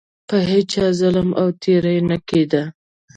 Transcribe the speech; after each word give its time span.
په 0.27 0.37
هیچا 0.51 0.85
ظلم 0.99 1.29
او 1.39 1.47
تیری 1.61 1.97
نه 2.09 2.17
کېده. 2.27 2.63